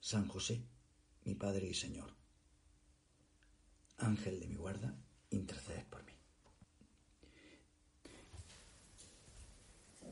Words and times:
San 0.00 0.28
José, 0.28 0.62
mi 1.24 1.34
Padre 1.34 1.66
y 1.66 1.74
Señor. 1.74 2.14
Ángel 3.98 4.40
de 4.40 4.46
mi 4.46 4.54
guarda, 4.54 4.94
intercedes 5.30 5.84
por 5.84 6.04
mí. 6.04 6.12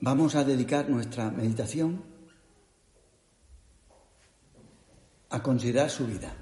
Vamos 0.00 0.34
a 0.34 0.44
dedicar 0.44 0.88
nuestra 0.90 1.30
meditación 1.30 2.04
a 5.30 5.42
considerar 5.42 5.90
su 5.90 6.06
vida, 6.06 6.36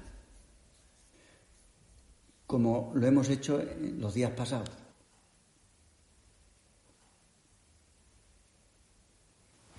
como 2.45 2.91
lo 2.95 3.07
hemos 3.07 3.29
hecho 3.29 3.61
en 3.61 3.99
los 3.99 4.13
días 4.13 4.31
pasados. 4.31 4.69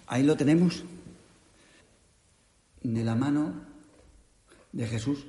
Ahí 0.06 0.22
lo 0.22 0.36
tenemos 0.36 0.84
de 2.94 3.04
la 3.04 3.14
mano 3.14 3.64
de 4.72 4.86
Jesús. 4.86 5.26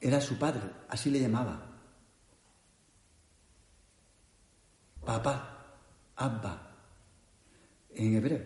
Era 0.00 0.20
su 0.20 0.38
padre, 0.38 0.62
así 0.88 1.10
le 1.10 1.20
llamaba. 1.20 1.64
Papá, 5.04 5.76
Abba, 6.16 6.76
en 7.94 8.16
hebreo. 8.16 8.42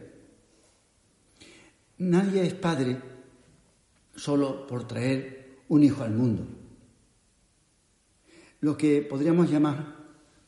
Nadie 1.98 2.47
es 2.47 2.55
padre 2.55 3.01
solo 4.14 4.67
por 4.67 4.86
traer 4.86 5.62
un 5.69 5.83
hijo 5.83 6.03
al 6.03 6.12
mundo, 6.12 6.47
lo 8.61 8.77
que 8.77 9.03
podríamos 9.03 9.51
llamar 9.51 9.97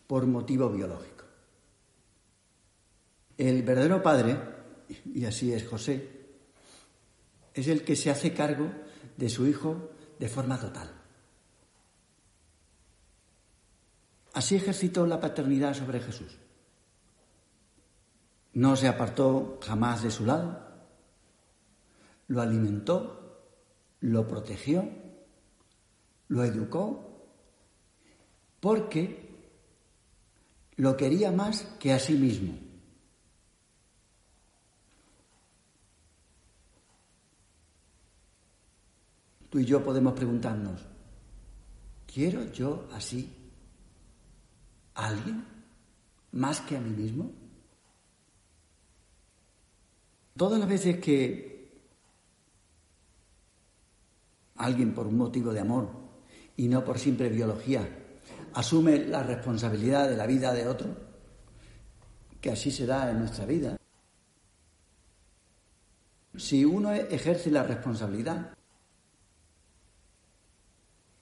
por 0.06 0.26
motivo 0.26 0.68
biológico. 0.70 1.24
El 3.36 3.62
verdadero 3.62 4.02
padre 4.02 4.53
y 5.04 5.24
así 5.24 5.52
es 5.52 5.66
José, 5.66 6.24
es 7.54 7.68
el 7.68 7.84
que 7.84 7.96
se 7.96 8.10
hace 8.10 8.32
cargo 8.32 8.70
de 9.16 9.28
su 9.28 9.46
hijo 9.46 9.90
de 10.18 10.28
forma 10.28 10.58
total. 10.58 10.90
Así 14.32 14.56
ejercitó 14.56 15.06
la 15.06 15.20
paternidad 15.20 15.74
sobre 15.74 16.00
Jesús. 16.00 16.36
No 18.54 18.76
se 18.76 18.88
apartó 18.88 19.58
jamás 19.62 20.02
de 20.02 20.10
su 20.10 20.26
lado, 20.26 20.60
lo 22.28 22.40
alimentó, 22.40 23.40
lo 24.00 24.26
protegió, 24.26 24.88
lo 26.28 26.44
educó, 26.44 27.28
porque 28.60 29.24
lo 30.76 30.96
quería 30.96 31.30
más 31.30 31.62
que 31.78 31.92
a 31.92 31.98
sí 31.98 32.14
mismo. 32.14 32.63
Tú 39.54 39.60
y 39.60 39.64
yo 39.64 39.84
podemos 39.84 40.14
preguntarnos, 40.14 40.80
¿quiero 42.12 42.50
yo 42.50 42.88
así 42.92 43.32
a 44.96 45.06
alguien 45.06 45.44
más 46.32 46.60
que 46.62 46.76
a 46.76 46.80
mí 46.80 46.90
mismo? 46.90 47.30
Todas 50.36 50.58
las 50.58 50.68
veces 50.68 50.98
que 50.98 51.70
alguien 54.56 54.92
por 54.92 55.06
un 55.06 55.18
motivo 55.18 55.52
de 55.52 55.60
amor 55.60 55.88
y 56.56 56.66
no 56.66 56.84
por 56.84 56.98
simple 56.98 57.28
biología 57.28 57.88
asume 58.54 59.06
la 59.06 59.22
responsabilidad 59.22 60.08
de 60.08 60.16
la 60.16 60.26
vida 60.26 60.52
de 60.52 60.66
otro, 60.66 60.96
que 62.40 62.50
así 62.50 62.72
se 62.72 62.86
da 62.86 63.08
en 63.08 63.20
nuestra 63.20 63.46
vida, 63.46 63.76
si 66.36 66.64
uno 66.64 66.92
ejerce 66.92 67.52
la 67.52 67.62
responsabilidad 67.62 68.53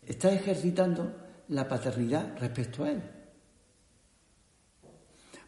está 0.07 0.33
ejercitando 0.33 1.15
la 1.49 1.69
paternidad 1.69 2.37
respecto 2.39 2.85
a 2.85 2.91
él. 2.91 3.03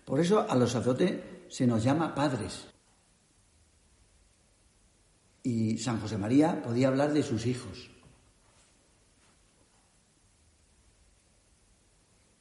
Por 0.05 0.21
eso 0.21 0.47
a 0.49 0.55
los 0.55 0.71
sacerdotes 0.71 1.21
se 1.49 1.67
nos 1.67 1.83
llama 1.83 2.15
padres. 2.15 2.67
Y 5.43 5.79
San 5.79 6.01
José 6.01 6.19
María 6.19 6.63
podía 6.63 6.89
hablar 6.89 7.13
de 7.13 7.23
sus 7.23 7.47
hijos. 7.47 7.91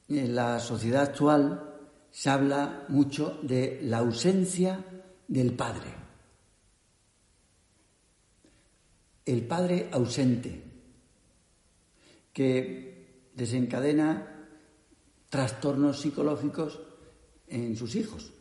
En 0.10 0.36
la 0.36 0.60
sociedad 0.60 1.04
actual 1.04 1.74
se 2.12 2.30
habla 2.30 2.86
mucho 2.90 3.40
de 3.42 3.80
la 3.84 3.98
ausencia 4.00 4.84
del 5.28 5.54
padre. 5.56 5.90
El 9.26 9.48
padre 9.48 9.90
ausente, 9.92 10.63
que 12.34 13.30
desencadena 13.36 14.50
trastornos 15.30 16.02
psicológicos 16.02 16.82
en 17.48 17.76
sus 17.76 17.96
hijos. 17.96 18.34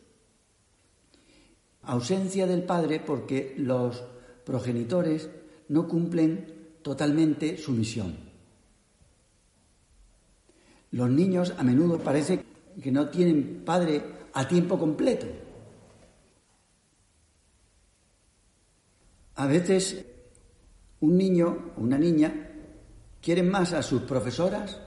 Ausencia 1.83 2.47
del 2.47 2.63
padre 2.63 2.99
porque 2.99 3.55
los 3.57 4.03
progenitores 4.45 5.29
no 5.69 5.87
cumplen 5.87 6.77
totalmente 6.81 7.57
su 7.57 7.71
misión. 7.71 8.17
Los 10.91 11.09
niños 11.09 11.53
a 11.57 11.63
menudo 11.63 11.97
parece 11.99 12.43
que 12.81 12.91
no 12.91 13.09
tienen 13.09 13.63
padre 13.65 14.03
a 14.33 14.47
tiempo 14.47 14.77
completo. 14.77 15.25
A 19.35 19.47
veces 19.47 20.05
un 20.99 21.17
niño 21.17 21.73
o 21.75 21.81
una 21.81 21.97
niña 21.97 22.52
quieren 23.23 23.49
más 23.49 23.71
a 23.71 23.81
sus 23.81 24.01
profesoras 24.01 24.77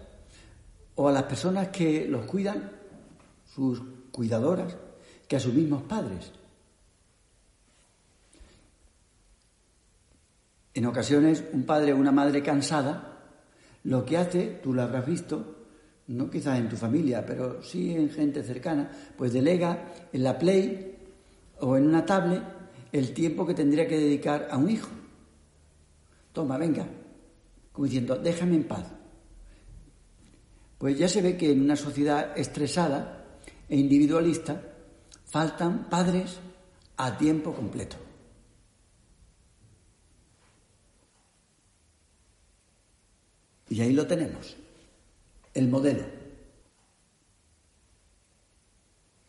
o 0.94 1.08
a 1.08 1.12
las 1.12 1.22
personas 1.22 1.68
que 1.68 2.06
los 2.06 2.26
cuidan, 2.26 2.70
sus 3.46 3.82
cuidadoras, 4.12 4.76
que 5.26 5.36
a 5.36 5.40
sus 5.40 5.54
mismos 5.54 5.82
padres. 5.82 6.30
En 10.74 10.84
ocasiones, 10.84 11.42
un 11.52 11.64
padre 11.64 11.94
o 11.94 11.96
una 11.96 12.12
madre 12.12 12.42
cansada 12.42 13.14
lo 13.84 14.04
que 14.04 14.18
hace, 14.18 14.60
tú 14.62 14.74
lo 14.74 14.82
habrás 14.82 15.06
visto, 15.06 15.56
no 16.08 16.28
quizás 16.28 16.58
en 16.58 16.68
tu 16.68 16.76
familia, 16.76 17.24
pero 17.24 17.62
sí 17.62 17.94
en 17.94 18.10
gente 18.10 18.42
cercana, 18.42 18.90
pues 19.16 19.32
delega 19.32 19.92
en 20.12 20.22
la 20.22 20.38
Play 20.38 20.98
o 21.60 21.76
en 21.76 21.86
una 21.86 22.04
tablet 22.04 22.42
el 22.92 23.14
tiempo 23.14 23.46
que 23.46 23.54
tendría 23.54 23.88
que 23.88 23.96
dedicar 23.96 24.48
a 24.50 24.58
un 24.58 24.68
hijo. 24.68 24.90
Toma, 26.32 26.58
venga, 26.58 26.86
como 27.76 27.84
diciendo, 27.84 28.16
déjame 28.16 28.56
en 28.56 28.64
paz. 28.64 28.86
Pues 30.78 30.96
ya 30.96 31.06
se 31.10 31.20
ve 31.20 31.36
que 31.36 31.52
en 31.52 31.60
una 31.60 31.76
sociedad 31.76 32.32
estresada 32.34 33.26
e 33.68 33.76
individualista 33.76 34.62
faltan 35.26 35.90
padres 35.90 36.38
a 36.96 37.18
tiempo 37.18 37.52
completo. 37.52 37.98
Y 43.68 43.82
ahí 43.82 43.92
lo 43.92 44.06
tenemos, 44.06 44.56
el 45.52 45.68
modelo. 45.68 46.06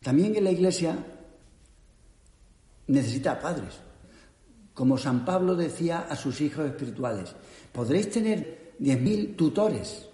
También 0.00 0.34
en 0.36 0.44
la 0.44 0.52
Iglesia 0.52 0.96
necesita 2.86 3.38
padres. 3.38 3.78
Como 4.72 4.96
San 4.96 5.26
Pablo 5.26 5.54
decía 5.54 6.06
a 6.08 6.16
sus 6.16 6.40
hijos 6.40 6.64
espirituales, 6.64 7.34
podréis 7.78 8.10
tener 8.10 8.74
diez 8.76 8.98
mil 8.98 9.36
tutores, 9.36 10.10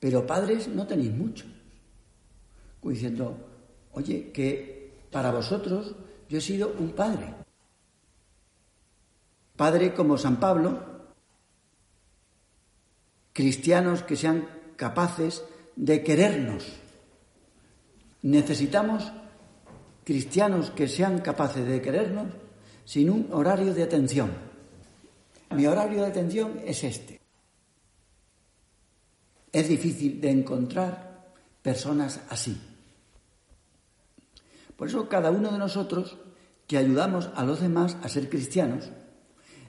pero 0.00 0.26
padres 0.26 0.66
no 0.66 0.86
tenéis 0.86 1.12
muchos. 1.12 1.46
diciendo, 2.82 3.36
oye, 3.92 4.32
que 4.32 5.04
para 5.12 5.30
vosotros 5.30 5.94
yo 6.26 6.38
he 6.38 6.40
sido 6.40 6.72
un 6.78 6.92
padre. 6.92 7.34
Padre 9.56 9.92
como 9.92 10.16
San 10.16 10.40
Pablo, 10.40 11.04
cristianos 13.34 14.02
que 14.04 14.16
sean 14.16 14.48
capaces 14.76 15.44
de 15.76 16.02
querernos. 16.02 16.64
Necesitamos 18.22 19.12
cristianos 20.02 20.70
que 20.70 20.88
sean 20.88 21.20
capaces 21.20 21.66
de 21.66 21.82
querernos 21.82 22.28
sin 22.86 23.10
un 23.10 23.28
horario 23.32 23.74
de 23.74 23.82
atención. 23.82 24.53
Mi 25.54 25.66
horario 25.66 26.00
de 26.00 26.06
atención 26.06 26.60
es 26.64 26.82
este. 26.84 27.20
Es 29.52 29.68
difícil 29.68 30.20
de 30.20 30.30
encontrar 30.30 31.32
personas 31.62 32.20
así. 32.28 32.60
Por 34.76 34.88
eso 34.88 35.08
cada 35.08 35.30
uno 35.30 35.52
de 35.52 35.58
nosotros 35.58 36.18
que 36.66 36.78
ayudamos 36.78 37.30
a 37.34 37.44
los 37.44 37.60
demás 37.60 37.96
a 38.02 38.08
ser 38.08 38.28
cristianos, 38.28 38.90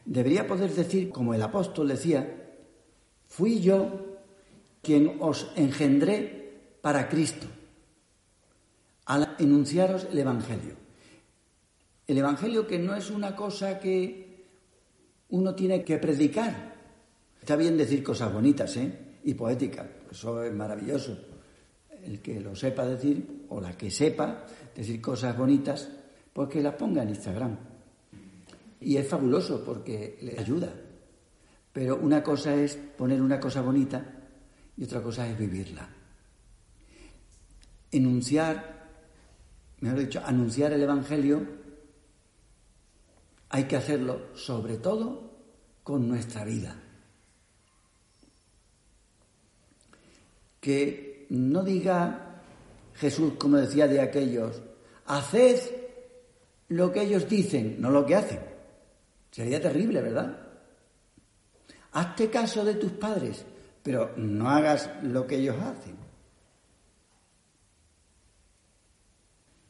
debería 0.06 0.48
poder 0.48 0.72
decir, 0.72 1.10
como 1.10 1.34
el 1.34 1.42
apóstol 1.42 1.90
decía, 1.90 2.56
fui 3.28 3.60
yo 3.60 4.18
quien 4.82 5.18
os 5.20 5.52
engendré 5.56 6.78
para 6.82 7.10
Cristo, 7.10 7.48
al 9.06 9.36
enunciaros 9.40 10.08
el 10.12 10.20
Evangelio. 10.20 10.76
El 12.08 12.18
Evangelio 12.18 12.66
que 12.66 12.80
no 12.80 12.96
es 12.96 13.10
una 13.10 13.36
cosa 13.36 13.80
que 13.80 14.25
uno 15.36 15.54
tiene 15.54 15.84
que 15.84 15.98
predicar. 15.98 16.74
Está 17.40 17.58
bien 17.58 17.78
decir 17.78 18.02
cosas 18.02 18.34
bonitas 18.34 18.76
¿eh? 18.78 19.20
y 19.26 19.34
poéticas, 19.34 19.86
eso 20.10 20.42
es 20.42 20.54
maravilloso. 20.54 21.18
El 22.04 22.22
que 22.22 22.40
lo 22.40 22.56
sepa 22.56 22.86
decir, 22.86 23.46
o 23.50 23.60
la 23.60 23.76
que 23.76 23.92
sepa 23.92 24.46
decir 24.74 25.02
cosas 25.02 25.38
bonitas, 25.38 25.90
pues 26.32 26.50
que 26.50 26.62
las 26.62 26.76
ponga 26.76 27.04
en 27.04 27.10
Instagram. 27.10 27.58
Y 28.80 28.96
es 28.96 29.08
fabuloso 29.08 29.64
porque 29.64 30.18
le 30.22 30.40
ayuda. 30.40 30.74
Pero 31.74 31.98
una 31.98 32.24
cosa 32.24 32.56
es 32.56 32.76
poner 32.76 33.22
una 33.22 33.40
cosa 33.40 33.62
bonita 33.62 34.06
y 34.78 34.84
otra 34.86 35.02
cosa 35.02 35.28
es 35.28 35.38
vivirla. 35.38 35.90
Enunciar, 37.92 38.88
mejor 39.82 40.00
dicho, 40.00 40.22
anunciar 40.26 40.72
el 40.72 40.84
Evangelio, 40.84 41.65
hay 43.50 43.66
que 43.66 43.76
hacerlo 43.76 44.36
sobre 44.36 44.78
todo 44.78 45.32
con 45.84 46.08
nuestra 46.08 46.44
vida. 46.44 46.76
Que 50.60 51.28
no 51.30 51.64
diga 51.64 52.42
Jesús, 52.96 53.34
como 53.38 53.58
decía 53.58 53.88
de 53.88 54.02
aquellos, 54.02 54.62
haced 55.06 55.60
lo 56.70 56.92
que 56.92 57.04
ellos 57.04 57.30
dicen, 57.30 57.80
no 57.80 57.92
lo 57.92 58.06
que 58.06 58.16
hacen. 58.16 58.40
Sería 59.32 59.62
terrible, 59.62 60.02
¿verdad? 60.02 60.40
Hazte 61.92 62.30
caso 62.30 62.66
de 62.66 62.76
tus 62.76 62.94
padres, 62.94 63.46
pero 63.84 64.14
no 64.18 64.50
hagas 64.50 64.90
lo 65.04 65.28
que 65.28 65.36
ellos 65.36 65.56
hacen. 65.62 65.96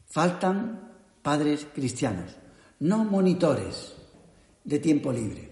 Faltan 0.06 0.92
padres 1.22 1.66
cristianos, 1.74 2.36
no 2.80 3.04
monitores 3.04 3.94
de 4.64 4.78
tiempo 4.78 5.12
libre. 5.12 5.50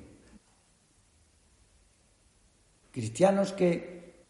Cristianos 2.90 3.52
que 3.52 4.24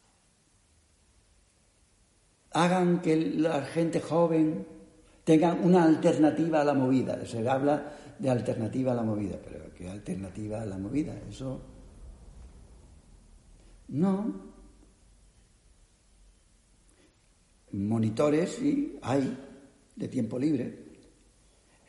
hagan 2.52 3.02
que 3.02 3.17
la 3.17 3.62
gente 3.62 4.00
joven 4.00 4.67
tengan 5.25 5.62
una 5.64 5.85
alternativa 5.85 6.61
a 6.61 6.64
la 6.64 6.75
movida. 6.75 7.25
Se 7.26 7.46
habla 7.49 7.93
de 8.19 8.31
alternativa 8.31 8.93
a 8.93 8.94
la 8.94 9.02
movida, 9.02 9.38
pero 9.43 9.73
¿qué 9.75 9.88
alternativa 9.88 10.62
a 10.62 10.67
la 10.67 10.79
movida? 10.79 11.14
Eso 11.29 11.61
no. 13.88 14.55
Monitores, 17.73 18.50
sí, 18.52 18.99
hay, 19.02 19.37
de 19.97 20.08
tiempo 20.08 20.38
libre. 20.38 20.84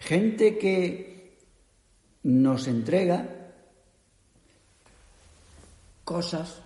Gente 0.06 0.58
que 0.58 1.38
nos 2.24 2.68
entrega 2.68 3.52
cosas. 6.04 6.62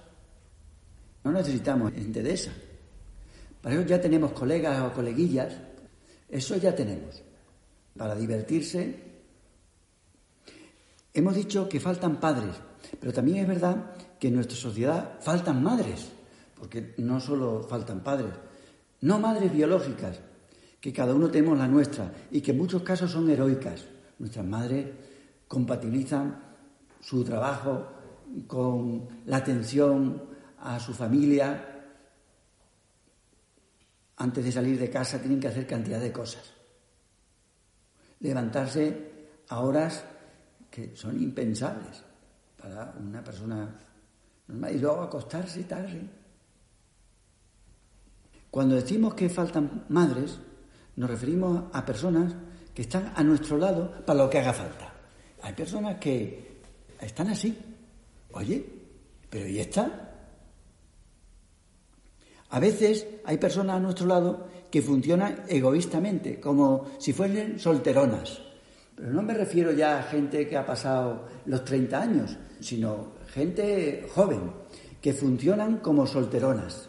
No 1.24 1.32
necesitamos 1.32 1.94
gente 1.94 2.22
de 2.22 2.34
esa. 2.34 2.52
Para 3.62 3.76
eso 3.76 3.88
ya 3.88 4.00
tenemos 4.00 4.34
colegas 4.34 4.82
o 4.82 4.94
coleguillas 4.94 5.54
eso 6.30 6.56
ya 6.58 6.76
tenemos. 6.76 7.24
Para 7.98 8.16
divertirse. 8.16 9.08
Hemos 11.14 11.36
dicho 11.36 11.68
que 11.68 11.80
faltan 11.80 12.20
padres, 12.20 12.56
pero 13.00 13.12
también 13.12 13.40
es 13.40 13.48
verdad 13.48 13.96
que 14.20 14.28
en 14.28 14.36
nuestra 14.36 14.56
sociedad 14.56 15.20
faltan 15.22 15.64
madres, 15.64 16.08
porque 16.56 16.94
no 16.98 17.20
solo 17.20 17.64
faltan 17.64 18.04
padres, 18.04 18.32
no 19.02 19.20
madres 19.20 19.52
biológicas, 19.52 20.20
que 20.80 20.94
cada 20.94 21.14
uno 21.14 21.30
tenemos 21.30 21.58
la 21.58 21.68
nuestra 21.68 22.12
y 22.32 22.42
que 22.42 22.52
en 22.52 22.58
muchos 22.58 22.84
casos 22.84 23.12
son 23.12 23.30
heroicas. 23.30 23.86
Nuestras 24.20 24.46
madres 24.46 24.88
compatibilizan 25.48 26.42
su 27.02 27.24
trabajo 27.24 27.88
con 28.48 29.08
la 29.26 29.38
atención 29.38 30.24
a 30.60 30.80
su 30.80 30.94
familia, 30.94 31.66
antes 34.18 34.44
de 34.44 34.52
salir 34.52 34.78
de 34.78 34.90
casa 34.90 35.20
tienen 35.20 35.40
que 35.40 35.48
hacer 35.48 35.66
cantidad 35.66 36.00
de 36.00 36.12
cosas. 36.12 36.44
Levantarse 38.20 39.30
a 39.48 39.62
horas 39.62 40.04
que 40.70 40.96
son 40.96 41.22
impensables 41.22 42.04
para 42.62 42.94
una 43.00 43.24
persona 43.24 43.80
normal 44.48 44.76
y 44.76 44.80
luego 44.80 45.02
acostarse 45.02 45.64
tarde. 45.64 46.02
Cuando 48.52 48.76
decimos 48.76 49.14
que 49.14 49.30
faltan 49.30 49.86
madres, 49.90 50.40
nos 51.00 51.10
referimos 51.10 51.64
a 51.72 51.86
personas 51.86 52.36
que 52.76 52.82
están 52.82 53.14
a 53.16 53.24
nuestro 53.24 53.58
lado 53.58 54.04
para 54.06 54.20
lo 54.20 54.30
que 54.30 54.40
haga 54.40 54.52
falta. 54.52 54.94
Hay 55.42 55.54
personas 55.54 55.98
que 55.98 56.60
están 57.00 57.30
así. 57.30 57.58
Oye, 58.34 58.66
pero 59.30 59.48
¿y 59.48 59.60
esta? 59.60 60.12
A 62.50 62.60
veces 62.60 63.08
hay 63.24 63.38
personas 63.38 63.78
a 63.78 63.80
nuestro 63.80 64.08
lado 64.08 64.50
que 64.70 64.82
funcionan 64.82 65.46
egoístamente, 65.48 66.38
como 66.38 66.88
si 66.98 67.14
fuesen 67.14 67.58
solteronas. 67.60 68.42
Pero 68.94 69.14
no 69.14 69.22
me 69.22 69.34
refiero 69.34 69.72
ya 69.72 70.00
a 70.00 70.04
gente 70.04 70.50
que 70.50 70.58
ha 70.58 70.66
pasado 70.66 71.28
los 71.46 71.64
30 71.64 72.02
años, 72.02 72.38
sino 72.60 73.14
gente 73.28 74.06
joven, 74.14 74.52
que 75.00 75.14
funcionan 75.14 75.78
como 75.78 76.06
solteronas. 76.06 76.89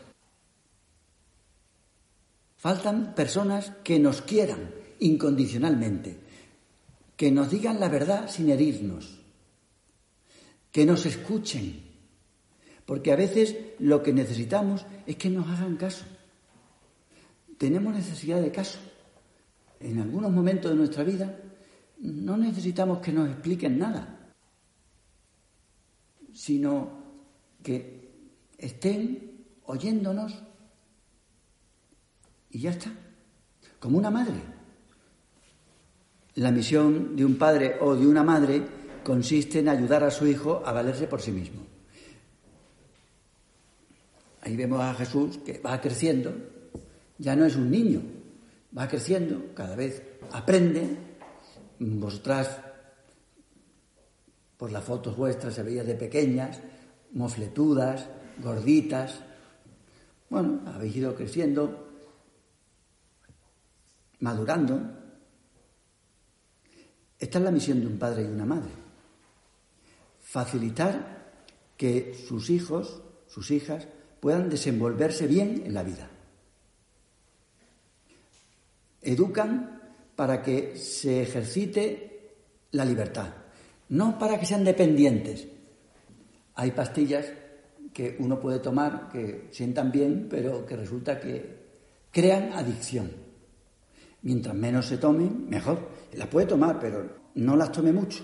Faltan 2.61 3.15
personas 3.15 3.73
que 3.83 3.99
nos 3.99 4.21
quieran 4.21 4.71
incondicionalmente, 4.99 6.19
que 7.17 7.31
nos 7.31 7.51
digan 7.51 7.81
la 7.81 7.89
verdad 7.89 8.29
sin 8.29 8.51
herirnos, 8.51 9.23
que 10.71 10.85
nos 10.85 11.07
escuchen 11.07 11.89
porque 12.91 13.13
a 13.13 13.17
veces 13.17 13.57
lo 13.79 14.03
que 14.03 14.13
necesitamos 14.13 14.85
es 15.07 15.15
que 15.15 15.31
nos 15.31 15.47
hagan 15.47 15.77
caso. 15.77 16.05
Tenemos 17.57 17.95
necesidad 17.95 18.43
de 18.43 18.51
caso. 18.51 18.81
En 19.79 20.01
algunos 20.01 20.33
momentos 20.33 20.73
de 20.73 20.77
nuestra 20.77 21.05
vida 21.05 21.39
no 22.01 22.37
necesitamos 22.37 22.99
que 22.99 23.13
nos 23.13 23.31
expliquen 23.31 23.79
nada, 23.79 24.33
sino 26.33 26.91
que 27.63 28.11
estén 28.59 29.47
oyéndonos 29.67 30.43
y 32.51 32.61
ya 32.61 32.71
está, 32.71 32.91
como 33.79 33.99
una 33.99 34.11
madre. 34.11 34.41
La 36.35 36.51
misión 36.51 37.17
de 37.17 37.25
un 37.25 37.37
padre 37.37 37.77
o 37.81 37.97
de 37.97 38.07
una 38.07 38.23
madre 38.23 38.63
consiste 39.03 39.61
en 39.61 39.69
ayudar 39.69 40.05
a 40.05 40.11
su 40.11 40.27
hijo 40.27 40.63
a 40.65 40.73
valerse 40.73 41.07
por 41.07 41.21
sí 41.21 41.33
mismo. 41.33 41.63
Ahí 44.43 44.57
vemos 44.57 44.81
a 44.81 44.95
Jesús 44.95 45.39
que 45.45 45.59
va 45.59 45.81
creciendo, 45.81 46.33
ya 47.19 47.37
no 47.37 47.45
es 47.45 47.57
un 47.57 47.71
niño, 47.71 48.01
va 48.77 48.89
creciendo, 48.89 49.53
cada 49.55 49.77
vez 49.77 50.03
aprende. 50.33 50.97
Vosotras, 51.79 52.59
por 54.57 54.71
las 54.73 54.85
fotos 54.85 55.17
vuestras, 55.17 55.55
se 55.55 55.63
veía 55.63 55.85
de 55.85 55.95
pequeñas, 55.95 56.61
mofletudas, 57.13 58.07
gorditas. 58.43 59.21
Bueno, 60.29 60.61
habéis 60.67 60.97
ido 60.97 61.15
creciendo, 61.15 61.90
madurando. 64.21 64.81
Esta 67.19 67.39
es 67.39 67.45
la 67.45 67.51
misión 67.51 67.81
de 67.81 67.87
un 67.87 67.99
padre 67.99 68.23
y 68.23 68.27
una 68.27 68.47
madre. 68.47 68.71
Facilitar 70.21 71.33
que 71.77 72.15
sus 72.15 72.51
hijos, 72.51 73.03
sus 73.27 73.51
hijas, 73.51 73.87
puedan 74.21 74.49
desenvolverse 74.49 75.27
bien 75.27 75.63
en 75.65 75.75
la 75.75 75.83
vida. 75.83 76.09
Educan 79.03 79.81
para 80.15 80.43
que 80.43 80.77
se 80.77 81.23
ejercite 81.23 82.37
la 82.73 82.85
libertad, 82.85 83.33
no 83.89 84.19
para 84.19 84.39
que 84.39 84.47
sean 84.47 84.65
dependientes. 84.65 85.49
Hay 86.55 86.73
pastillas 86.73 87.27
que 87.93 88.17
uno 88.19 88.39
puede 88.39 88.59
tomar 88.59 89.09
que 89.09 89.49
sientan 89.51 89.91
bien, 89.91 90.27
pero 90.29 90.65
que 90.67 90.77
resulta 90.77 91.19
que 91.19 91.61
crean 92.11 92.53
adicción. 92.53 93.30
Mientras 94.23 94.55
menos 94.55 94.87
se 94.87 94.99
tomen, 94.99 95.49
mejor. 95.49 95.89
Las 96.13 96.29
puede 96.29 96.47
tomar, 96.47 96.79
pero 96.79 97.09
no 97.35 97.57
las 97.57 97.73
tome 97.73 97.93
mucho. 97.93 98.23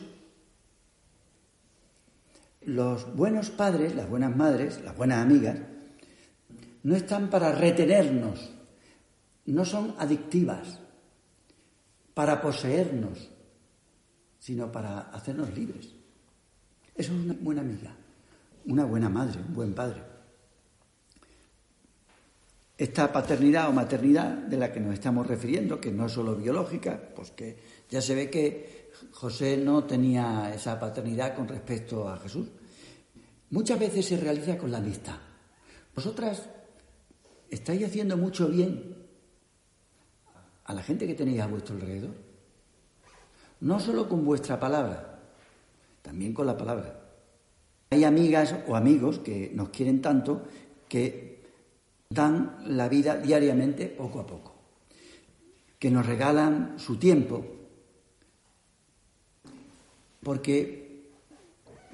Los 2.63 3.15
buenos 3.15 3.51
padres, 3.51 3.95
las 3.95 4.09
buenas 4.09 4.35
madres, 4.37 4.81
las 4.85 4.97
buenas 4.97 5.23
amigas, 5.23 5.59
no 6.83 6.95
están 6.95 7.31
para 7.31 7.53
retenernos, 7.53 8.51
no 9.47 9.65
son 9.65 9.95
adictivas, 9.99 10.81
para 12.15 12.41
poseernos, 12.41 13.31
sino 14.39 14.71
para 14.73 15.01
hacernos 15.11 15.53
libres. 15.55 15.93
Eso 16.95 17.13
es 17.13 17.25
una 17.25 17.35
buena 17.41 17.61
amiga, 17.61 17.95
una 18.67 18.85
buena 18.85 19.09
madre, 19.09 19.41
un 19.47 19.55
buen 19.55 19.75
padre. 19.75 20.03
Esta 22.79 23.11
paternidad 23.11 23.71
o 23.71 23.73
maternidad 23.73 24.35
de 24.35 24.59
la 24.59 24.71
que 24.71 24.81
nos 24.81 24.93
estamos 24.93 25.27
refiriendo, 25.27 25.81
que 25.81 25.91
no 25.91 26.07
es 26.07 26.13
solo 26.13 26.37
biológica, 26.37 27.01
pues 27.15 27.31
que 27.31 27.57
ya 27.89 28.03
se 28.03 28.15
ve 28.15 28.29
que 28.29 28.91
José 29.13 29.57
no 29.57 29.85
tenía 29.85 30.53
esa 30.55 30.79
paternidad 30.79 31.35
con 31.35 31.49
respecto 31.49 32.09
a 32.09 32.19
Jesús. 32.19 32.49
Muchas 33.51 33.79
veces 33.79 34.05
se 34.05 34.19
realiza 34.19 34.59
con 34.59 34.71
la 34.71 34.79
amistad. 34.79 35.17
Vosotras 35.95 36.49
estáis 37.49 37.85
haciendo 37.85 38.17
mucho 38.17 38.49
bien 38.49 38.95
a 40.65 40.75
la 40.75 40.83
gente 40.83 41.07
que 41.07 41.15
tenéis 41.15 41.41
a 41.41 41.47
vuestro 41.47 41.77
alrededor. 41.77 42.15
No 43.61 43.81
solo 43.81 44.07
con 44.07 44.25
vuestra 44.25 44.61
palabra, 44.61 45.21
también 46.03 46.35
con 46.35 46.47
la 46.47 46.57
palabra. 46.57 47.01
Hay 47.89 48.05
amigas 48.05 48.55
o 48.67 48.77
amigos 48.77 49.21
que 49.21 49.51
nos 49.55 49.71
quieren 49.71 50.03
tanto 50.03 50.43
que 50.89 51.26
dan 52.09 52.59
la 52.67 52.89
vida 52.89 53.17
diariamente 53.17 53.87
poco 53.87 54.21
a 54.21 54.27
poco, 54.27 54.55
que 55.79 55.91
nos 55.91 56.07
regalan 56.07 56.79
su 56.79 56.97
tiempo, 56.97 57.45
porque 60.23 61.11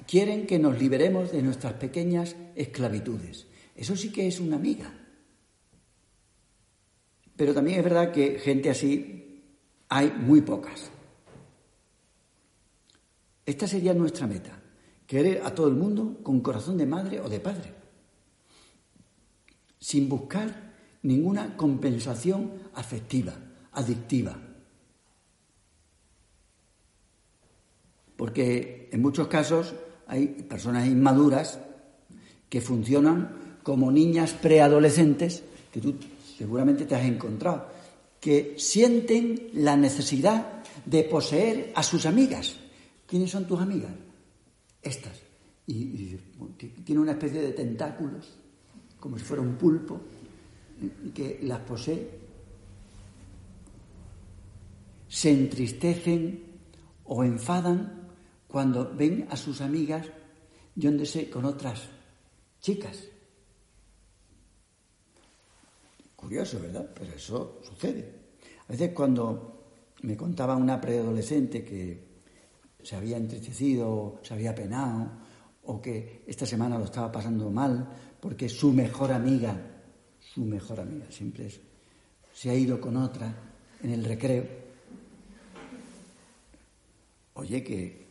quieren 0.07 0.47
que 0.47 0.59
nos 0.59 0.79
liberemos 0.79 1.31
de 1.31 1.41
nuestras 1.41 1.73
pequeñas 1.73 2.35
esclavitudes. 2.55 3.47
Eso 3.75 3.95
sí 3.95 4.11
que 4.11 4.27
es 4.27 4.39
una 4.39 4.55
amiga. 4.55 4.93
Pero 7.35 7.53
también 7.53 7.79
es 7.79 7.83
verdad 7.83 8.11
que 8.11 8.39
gente 8.39 8.69
así 8.69 9.41
hay 9.89 10.11
muy 10.11 10.41
pocas. 10.41 10.91
Esta 13.45 13.67
sería 13.67 13.93
nuestra 13.93 14.25
meta, 14.25 14.61
querer 15.05 15.41
a 15.43 15.53
todo 15.53 15.67
el 15.67 15.75
mundo 15.75 16.19
con 16.23 16.39
corazón 16.39 16.77
de 16.77 16.85
madre 16.85 17.19
o 17.19 17.27
de 17.27 17.39
padre, 17.39 17.73
sin 19.83 20.07
buscar 20.07 20.71
ninguna 21.01 21.57
compensación 21.57 22.51
afectiva, 22.73 23.33
adictiva. 23.73 24.39
Porque 28.15 28.87
en 28.93 29.01
muchos 29.01 29.27
casos 29.27 29.73
hay 30.07 30.27
personas 30.27 30.87
inmaduras 30.87 31.59
que 32.47 32.61
funcionan 32.61 33.57
como 33.63 33.91
niñas 33.91 34.31
preadolescentes 34.31 35.43
que 35.73 35.81
tú 35.81 35.95
seguramente 36.37 36.85
te 36.85 36.95
has 36.95 37.03
encontrado, 37.03 37.67
que 38.21 38.55
sienten 38.57 39.49
la 39.53 39.75
necesidad 39.75 40.63
de 40.85 41.03
poseer 41.03 41.73
a 41.75 41.83
sus 41.83 42.05
amigas 42.05 42.55
¿Quiénes 43.13 43.29
son 43.29 43.45
tus 43.45 43.59
amigas? 43.59 43.91
Estas. 44.81 45.19
Y, 45.67 46.17
tiene 46.83 46.99
una 46.99 47.11
especie 47.11 47.41
de 47.41 47.51
tentáculos, 47.51 48.39
como 49.03 49.17
si 49.17 49.25
fuera 49.25 49.43
un 49.43 49.57
pulpo, 49.57 49.99
que 51.13 51.39
las 51.43 51.59
posee. 51.59 52.09
Se 55.09 55.29
entristecen 55.29 56.41
o 57.03 57.21
enfadan 57.25 58.07
cuando 58.47 58.95
ven 58.95 59.27
a 59.29 59.35
sus 59.35 59.59
amigas 59.59 60.07
yéndose 60.73 61.29
con 61.29 61.43
otras 61.43 61.81
chicas. 62.61 63.03
Curioso, 66.15 66.61
¿verdad? 66.61 66.89
Pero 66.95 67.13
eso 67.13 67.59
sucede. 67.61 68.09
A 68.69 68.71
veces 68.71 68.93
cuando 68.93 69.65
me 70.03 70.15
contaba 70.15 70.55
una 70.55 70.79
preadolescente 70.79 71.61
que 71.65 72.21
se 72.81 72.95
había 72.95 73.17
entristecido, 73.17 74.21
se 74.23 74.33
había 74.33 74.55
penado, 74.55 75.11
o 75.65 75.81
que 75.81 76.23
esta 76.25 76.45
semana 76.45 76.77
lo 76.77 76.85
estaba 76.85 77.11
pasando 77.11 77.51
mal, 77.51 78.12
porque 78.23 78.47
su 78.47 78.71
mejor 78.71 79.11
amiga, 79.11 79.53
su 80.21 80.45
mejor 80.45 80.79
amiga, 80.79 81.05
siempre 81.09 81.47
es, 81.47 81.59
se 82.33 82.49
ha 82.49 82.55
ido 82.55 82.79
con 82.79 82.95
otra 82.95 83.35
en 83.83 83.91
el 83.91 84.05
recreo. 84.05 84.47
Oye, 87.33 87.61
que 87.61 88.07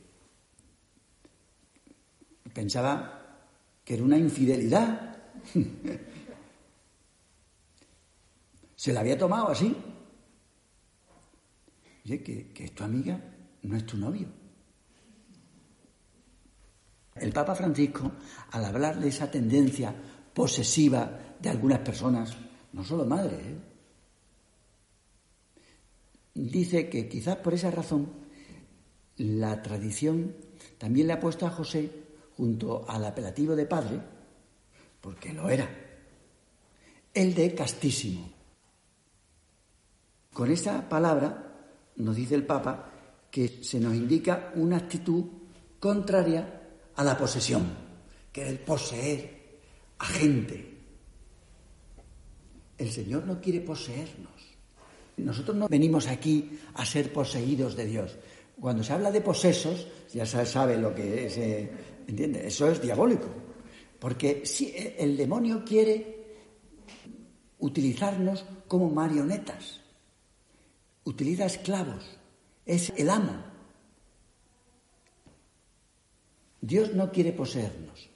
pensaba 2.52 3.38
que 3.82 3.94
era 3.94 4.02
una 4.02 4.18
infidelidad. 4.18 5.16
se 8.76 8.92
la 8.92 9.00
había 9.00 9.16
tomado 9.16 9.48
así. 9.48 9.74
Oye, 12.04 12.22
que, 12.22 12.52
que 12.52 12.64
es 12.66 12.74
tu 12.74 12.84
amiga, 12.84 13.18
no 13.62 13.78
es 13.78 13.86
tu 13.86 13.96
novio. 13.96 14.41
El 17.22 17.32
Papa 17.32 17.54
Francisco, 17.54 18.10
al 18.50 18.64
hablar 18.64 18.98
de 18.98 19.08
esa 19.08 19.30
tendencia 19.30 19.94
posesiva 20.34 21.36
de 21.38 21.48
algunas 21.48 21.78
personas, 21.78 22.36
no 22.72 22.84
solo 22.84 23.04
madres, 23.04 23.38
¿eh? 23.38 23.56
dice 26.34 26.88
que 26.88 27.08
quizás 27.08 27.36
por 27.36 27.54
esa 27.54 27.70
razón 27.70 28.10
la 29.18 29.62
tradición 29.62 30.34
también 30.78 31.06
le 31.06 31.12
ha 31.12 31.20
puesto 31.20 31.46
a 31.46 31.50
José 31.50 31.90
junto 32.36 32.84
al 32.88 33.04
apelativo 33.04 33.54
de 33.54 33.66
padre, 33.66 34.00
porque 35.00 35.32
lo 35.32 35.48
era, 35.48 35.68
el 37.14 37.34
de 37.34 37.54
castísimo. 37.54 38.28
Con 40.32 40.50
esta 40.50 40.88
palabra 40.88 41.70
nos 41.96 42.16
dice 42.16 42.34
el 42.34 42.46
Papa 42.46 42.90
que 43.30 43.62
se 43.62 43.78
nos 43.78 43.94
indica 43.94 44.50
una 44.56 44.78
actitud 44.78 45.24
contraria 45.78 46.61
a 46.96 47.04
la 47.04 47.16
posesión, 47.16 47.66
que 48.32 48.42
era 48.42 48.50
el 48.50 48.58
poseer 48.58 49.42
a 49.98 50.04
gente. 50.06 50.72
El 52.78 52.90
Señor 52.90 53.26
no 53.26 53.40
quiere 53.40 53.60
poseernos. 53.60 54.32
Nosotros 55.16 55.56
no 55.56 55.68
venimos 55.68 56.08
aquí 56.08 56.58
a 56.74 56.84
ser 56.84 57.12
poseídos 57.12 57.76
de 57.76 57.86
Dios. 57.86 58.16
Cuando 58.60 58.82
se 58.82 58.92
habla 58.92 59.10
de 59.10 59.20
posesos, 59.20 59.86
ya 60.12 60.26
se 60.26 60.44
sabe 60.46 60.76
lo 60.78 60.94
que 60.94 61.26
es, 61.26 61.36
eh, 61.36 61.70
¿entiende? 62.06 62.46
Eso 62.46 62.68
es 62.70 62.80
diabólico. 62.80 63.28
Porque 63.98 64.44
si 64.44 64.66
eh, 64.66 64.96
el 64.98 65.16
demonio 65.16 65.64
quiere 65.64 66.22
utilizarnos 67.60 68.44
como 68.66 68.90
marionetas, 68.90 69.80
utiliza 71.04 71.46
esclavos, 71.46 72.18
es 72.66 72.92
el 72.96 73.10
amo. 73.10 73.51
Dios 76.62 76.94
no 76.94 77.10
quiere 77.10 77.32
poseernos, 77.32 78.08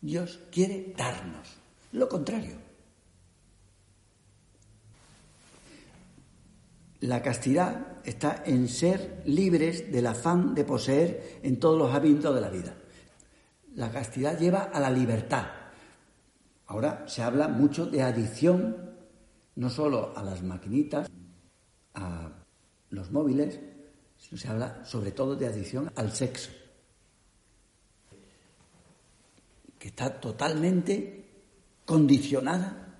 Dios 0.00 0.38
quiere 0.52 0.94
darnos. 0.96 1.48
Lo 1.92 2.08
contrario. 2.08 2.56
La 7.00 7.22
castidad 7.22 7.98
está 8.04 8.44
en 8.46 8.68
ser 8.68 9.22
libres 9.26 9.90
del 9.90 10.06
afán 10.06 10.54
de 10.54 10.64
poseer 10.64 11.40
en 11.42 11.58
todos 11.58 11.76
los 11.76 11.92
hábitos 11.92 12.32
de 12.34 12.40
la 12.40 12.50
vida. 12.50 12.74
La 13.74 13.90
castidad 13.90 14.38
lleva 14.38 14.62
a 14.62 14.78
la 14.78 14.90
libertad. 14.90 15.46
Ahora 16.66 17.04
se 17.08 17.22
habla 17.22 17.48
mucho 17.48 17.86
de 17.86 18.02
adicción, 18.02 18.94
no 19.56 19.70
solo 19.70 20.12
a 20.16 20.22
las 20.22 20.42
maquinitas, 20.42 21.10
a 21.94 22.30
los 22.90 23.10
móviles, 23.10 23.58
sino 24.16 24.38
se 24.38 24.48
habla 24.48 24.84
sobre 24.84 25.10
todo 25.10 25.34
de 25.34 25.46
adicción 25.46 25.90
al 25.96 26.12
sexo. 26.12 26.50
Está 29.88 30.20
totalmente 30.20 31.24
condicionada. 31.84 32.98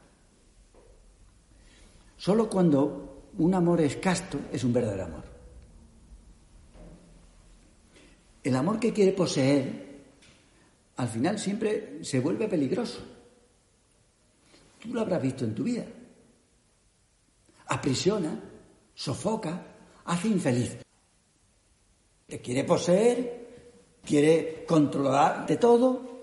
Solo 2.17 2.49
cuando 2.49 3.31
un 3.39 3.55
amor 3.55 3.81
es 3.81 3.97
casto 3.97 4.41
es 4.51 4.65
un 4.65 4.73
verdadero 4.73 5.05
amor. 5.05 5.25
El 8.43 8.57
amor 8.57 8.81
que 8.81 8.93
quiere 8.93 9.13
poseer, 9.13 10.01
al 10.97 11.09
final 11.09 11.39
siempre 11.39 12.03
se 12.03 12.21
vuelve 12.21 12.49
peligroso. 12.49 13.01
Tú 14.81 14.95
lo 14.95 15.03
habrás 15.03 15.21
visto 15.21 15.45
en 15.45 15.55
tu 15.55 15.65
vida. 15.65 15.85
Aprisiona, 17.67 18.41
sofoca, 18.95 19.63
hace 20.07 20.29
infeliz. 20.29 20.79
Te 22.27 22.41
quiere 22.41 22.65
poseer, 22.65 24.01
quiere 24.03 24.65
controlar 24.67 25.47
de 25.47 25.57
todo 25.59 26.18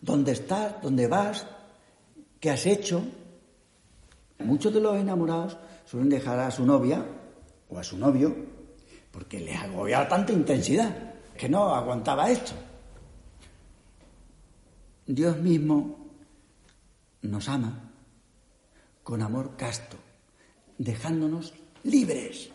dónde 0.00 0.32
estás, 0.32 0.80
dónde 0.82 1.06
vas, 1.06 1.46
qué 2.38 2.50
has 2.50 2.66
hecho. 2.66 3.02
Muchos 4.38 4.72
de 4.72 4.80
los 4.80 4.96
enamorados 4.96 5.56
suelen 5.84 6.08
dejar 6.08 6.38
a 6.38 6.50
su 6.50 6.64
novia 6.64 7.04
o 7.68 7.78
a 7.78 7.84
su 7.84 7.98
novio 7.98 8.34
porque 9.10 9.40
les 9.40 9.58
agobiaba 9.58 10.08
tanta 10.08 10.32
intensidad 10.32 11.14
que 11.36 11.48
no 11.48 11.74
aguantaba 11.74 12.30
esto. 12.30 12.52
Dios 15.06 15.36
mismo 15.38 15.96
nos 17.22 17.48
ama 17.48 17.90
con 19.02 19.22
amor 19.22 19.56
casto, 19.56 19.96
dejándonos 20.78 21.52
libres, 21.82 22.50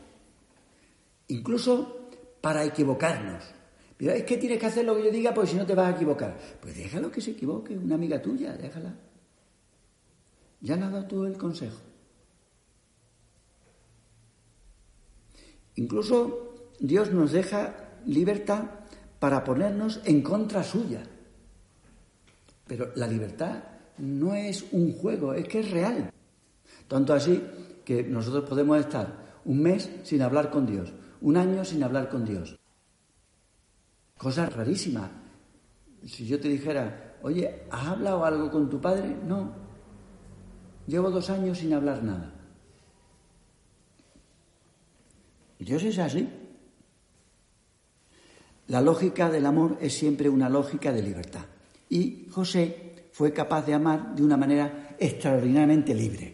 incluso 1.28 2.10
para 2.42 2.64
equivocarnos. 2.64 3.44
Es 3.98 4.24
que 4.24 4.38
tienes 4.38 4.60
que 4.60 4.66
hacer 4.66 4.86
lo 4.86 4.96
que 4.96 5.06
yo 5.06 5.12
diga 5.12 5.34
porque 5.34 5.52
si 5.52 5.56
no 5.56 5.66
te 5.66 5.74
vas 5.74 5.94
a 5.94 5.96
equivocar. 5.96 6.38
Pues 6.62 6.76
déjalo 6.76 7.10
que 7.10 7.22
se 7.22 7.32
equivoque, 7.32 7.78
una 7.78 7.96
amiga 7.96 8.22
tuya, 8.22 8.54
déjala. 8.54 8.94
Ya 10.62 10.76
le 10.76 10.84
has 10.84 10.92
dado 10.92 11.06
tú 11.06 11.26
el 11.26 11.38
consejo. 11.38 11.78
Incluso 15.76 16.72
Dios 16.80 17.12
nos 17.12 17.32
deja 17.32 17.76
libertad 18.06 18.66
para 19.20 19.44
ponernos 19.44 20.02
en 20.06 20.22
contra 20.22 20.64
suya. 20.64 21.04
Pero 22.68 22.92
la 22.96 23.08
libertad 23.08 23.64
no 23.98 24.36
es 24.36 24.66
un 24.72 24.94
juego, 24.94 25.34
es 25.34 25.48
que 25.48 25.60
es 25.60 25.72
real. 25.72 26.12
Tanto 26.88 27.14
así 27.14 27.42
que 27.84 28.04
nosotros 28.04 28.48
podemos 28.50 28.80
estar 28.80 29.40
un 29.46 29.62
mes 29.62 29.90
sin 30.04 30.22
hablar 30.22 30.50
con 30.50 30.66
Dios, 30.66 30.92
un 31.22 31.38
año 31.38 31.64
sin 31.64 31.84
hablar 31.84 32.10
con 32.10 32.26
Dios. 32.26 32.58
Cosa 34.26 34.48
rarísima. 34.48 35.08
Si 36.04 36.26
yo 36.26 36.40
te 36.40 36.48
dijera, 36.48 37.20
oye, 37.22 37.62
¿has 37.70 37.90
hablado 37.90 38.26
algo 38.26 38.50
con 38.50 38.68
tu 38.68 38.82
padre? 38.82 39.16
No. 39.24 39.54
Llevo 40.88 41.12
dos 41.12 41.30
años 41.30 41.60
sin 41.60 41.72
hablar 41.72 42.02
nada. 42.02 42.34
Dios 45.60 45.84
es 45.84 46.00
así. 46.00 46.28
La 48.66 48.82
lógica 48.82 49.30
del 49.30 49.46
amor 49.46 49.78
es 49.80 49.94
siempre 49.94 50.28
una 50.28 50.50
lógica 50.50 50.92
de 50.92 51.04
libertad. 51.04 51.46
Y 51.88 52.26
José 52.32 53.10
fue 53.12 53.32
capaz 53.32 53.68
de 53.68 53.76
amar 53.76 54.16
de 54.16 54.24
una 54.24 54.38
manera 54.38 54.96
extraordinariamente 54.98 55.94
libre. 55.94 56.34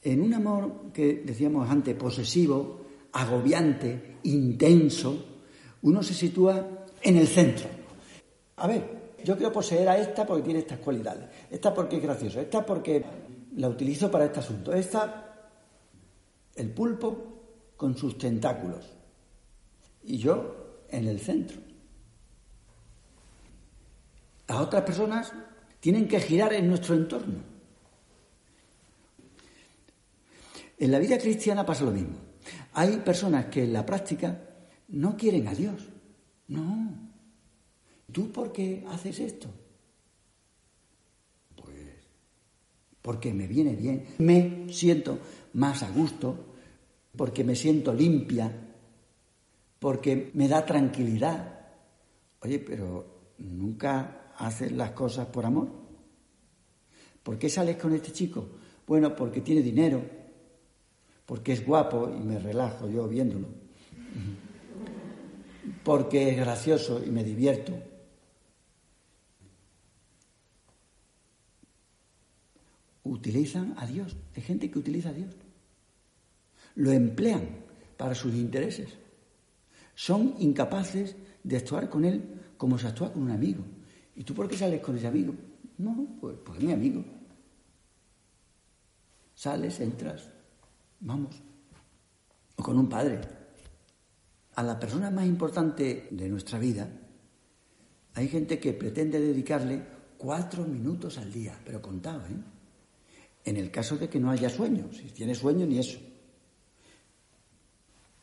En 0.00 0.22
un 0.22 0.32
amor 0.32 0.90
que 0.90 1.22
decíamos 1.22 1.68
antes, 1.68 1.94
posesivo, 1.96 2.80
agobiante, 3.12 4.16
intenso, 4.22 5.32
uno 5.84 6.02
se 6.02 6.14
sitúa 6.14 6.86
en 7.02 7.16
el 7.16 7.28
centro. 7.28 7.68
A 8.56 8.66
ver, 8.66 9.14
yo 9.22 9.36
quiero 9.36 9.52
poseer 9.52 9.88
a 9.88 9.98
esta 9.98 10.26
porque 10.26 10.42
tiene 10.42 10.60
estas 10.60 10.78
cualidades, 10.78 11.28
esta 11.50 11.72
porque 11.74 11.96
es 11.96 12.02
graciosa, 12.02 12.40
esta 12.40 12.64
porque 12.64 13.04
la 13.56 13.68
utilizo 13.68 14.10
para 14.10 14.24
este 14.24 14.40
asunto, 14.40 14.72
esta, 14.72 15.50
el 16.54 16.70
pulpo 16.70 17.74
con 17.76 17.96
sus 17.96 18.16
tentáculos 18.16 18.90
y 20.04 20.16
yo 20.16 20.84
en 20.88 21.06
el 21.06 21.20
centro. 21.20 21.58
Las 24.48 24.60
otras 24.60 24.82
personas 24.82 25.32
tienen 25.80 26.08
que 26.08 26.20
girar 26.20 26.54
en 26.54 26.68
nuestro 26.68 26.94
entorno. 26.94 27.42
En 30.78 30.90
la 30.90 30.98
vida 30.98 31.18
cristiana 31.18 31.64
pasa 31.64 31.84
lo 31.84 31.90
mismo. 31.90 32.16
Hay 32.72 32.96
personas 32.98 33.46
que 33.46 33.64
en 33.64 33.72
la 33.72 33.84
práctica 33.84 34.53
no 34.88 35.16
quieren 35.16 35.48
a 35.48 35.54
Dios. 35.54 35.88
No. 36.48 36.94
¿Tú 38.12 38.30
por 38.30 38.52
qué 38.52 38.84
haces 38.88 39.18
esto? 39.18 39.48
Pues 41.56 41.74
porque 43.02 43.34
me 43.34 43.46
viene 43.46 43.74
bien, 43.74 44.06
me 44.18 44.72
siento 44.72 45.18
más 45.54 45.82
a 45.82 45.90
gusto, 45.90 46.54
porque 47.16 47.44
me 47.44 47.54
siento 47.54 47.92
limpia, 47.92 48.50
porque 49.78 50.30
me 50.34 50.48
da 50.48 50.64
tranquilidad. 50.64 51.60
Oye, 52.40 52.58
pero 52.58 53.32
nunca 53.38 54.32
haces 54.36 54.72
las 54.72 54.92
cosas 54.92 55.26
por 55.26 55.44
amor. 55.44 55.68
¿Por 57.22 57.38
qué 57.38 57.48
sales 57.48 57.76
con 57.76 57.94
este 57.94 58.12
chico? 58.12 58.48
Bueno, 58.86 59.16
porque 59.16 59.40
tiene 59.40 59.62
dinero, 59.62 60.02
porque 61.24 61.52
es 61.52 61.66
guapo 61.66 62.12
y 62.14 62.22
me 62.22 62.38
relajo 62.38 62.88
yo 62.88 63.08
viéndolo, 63.08 63.48
porque 65.82 66.30
es 66.30 66.36
gracioso 66.36 67.02
y 67.04 67.10
me 67.10 67.24
divierto. 67.24 67.72
Utilizan 73.04 73.74
a 73.76 73.86
Dios, 73.86 74.16
hay 74.34 74.42
gente 74.42 74.70
que 74.70 74.78
utiliza 74.78 75.10
a 75.10 75.12
Dios, 75.12 75.34
lo 76.76 76.90
emplean 76.90 77.48
para 77.96 78.14
sus 78.14 78.34
intereses 78.34 79.04
son 79.94 80.34
incapaces 80.38 81.14
de 81.42 81.56
actuar 81.56 81.88
con 81.88 82.04
él 82.04 82.22
como 82.56 82.78
se 82.78 82.88
actúa 82.88 83.12
con 83.12 83.22
un 83.22 83.30
amigo. 83.30 83.64
¿Y 84.16 84.24
tú 84.24 84.34
por 84.34 84.48
qué 84.48 84.56
sales 84.56 84.80
con 84.80 84.96
ese 84.96 85.06
amigo? 85.06 85.34
No, 85.78 86.06
pues 86.20 86.36
porque 86.44 86.60
es 86.60 86.66
mi 86.66 86.72
amigo. 86.72 87.04
Sales, 89.34 89.80
entras, 89.80 90.30
vamos. 91.00 91.40
O 92.56 92.62
con 92.62 92.78
un 92.78 92.88
padre. 92.88 93.20
A 94.54 94.62
la 94.62 94.78
persona 94.78 95.10
más 95.10 95.26
importante 95.26 96.08
de 96.10 96.28
nuestra 96.28 96.58
vida, 96.58 96.88
hay 98.14 98.28
gente 98.28 98.58
que 98.58 98.72
pretende 98.72 99.20
dedicarle 99.20 99.82
cuatro 100.16 100.64
minutos 100.64 101.18
al 101.18 101.32
día, 101.32 101.58
pero 101.64 101.82
contado, 101.82 102.20
¿eh? 102.26 102.36
En 103.44 103.56
el 103.56 103.70
caso 103.70 103.96
de 103.96 104.08
que 104.08 104.20
no 104.20 104.30
haya 104.30 104.48
sueño, 104.48 104.90
si 104.92 105.10
tiene 105.10 105.34
sueño 105.34 105.66
ni 105.66 105.78
eso. 105.78 105.98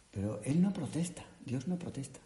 Pero 0.09 0.41
él 0.43 0.61
no 0.61 0.73
protesta. 0.73 1.23
Dios 1.45 1.67
no 1.67 1.77
protesta. 1.77 2.19